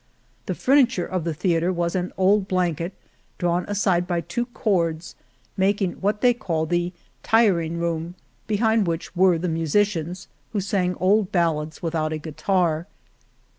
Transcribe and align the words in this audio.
The 0.47 0.55
furniture 0.55 1.05
of 1.05 1.25
the 1.25 1.33
theatre 1.35 1.71
was 1.71 1.93
an 1.93 2.11
old 2.17 2.47
blanket, 2.47 2.93
drawn 3.37 3.65
aside 3.67 4.07
by 4.07 4.21
two 4.21 4.47
cords, 4.47 5.13
mak 5.55 5.79
ing 5.79 5.91
what 6.01 6.21
they 6.21 6.33
call 6.33 6.65
the 6.65 6.91
tiring 7.21 7.77
room, 7.77 8.15
behind 8.47 8.87
which 8.87 9.15
were 9.15 9.37
the 9.37 9.47
musicians, 9.47 10.27
who 10.53 10.59
sang 10.59 10.95
old 10.95 11.31
bal 11.31 11.57
lads 11.57 11.83
without 11.83 12.13
a 12.13 12.17
guitar." 12.17 12.87